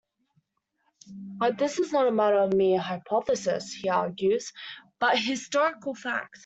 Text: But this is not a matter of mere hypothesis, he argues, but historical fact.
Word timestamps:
But 1.37 1.59
this 1.59 1.77
is 1.77 1.91
not 1.91 2.07
a 2.07 2.11
matter 2.11 2.39
of 2.39 2.53
mere 2.53 2.79
hypothesis, 2.79 3.71
he 3.71 3.87
argues, 3.89 4.51
but 4.99 5.19
historical 5.19 5.93
fact. 5.93 6.39